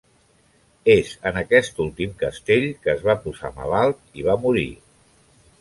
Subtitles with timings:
[0.93, 4.69] És en aquest últim castell que es va posar malalt i va morir.